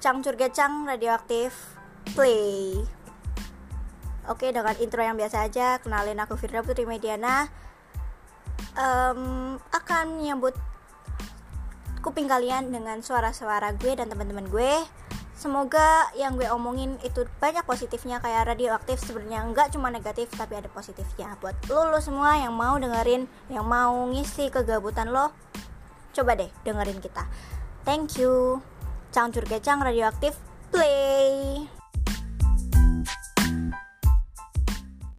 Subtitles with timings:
[0.00, 1.76] Cangcur Gecang Radioaktif
[2.16, 2.72] Play.
[4.32, 7.52] Oke dengan intro yang biasa aja Kenalin aku Firda Putri Mediana.
[8.80, 10.56] Um, Akan menyambut
[12.00, 14.72] kuping kalian dengan suara-suara gue dan teman-teman gue.
[15.36, 20.72] Semoga yang gue omongin itu banyak positifnya kayak radioaktif sebenarnya nggak cuma negatif tapi ada
[20.72, 21.36] positifnya.
[21.44, 25.28] Buat lo lo semua yang mau dengerin yang mau ngisi kegabutan lo
[26.16, 27.28] coba deh dengerin kita.
[27.84, 28.64] Thank you
[29.10, 30.38] cangcur kecang radioaktif.
[30.70, 31.79] Play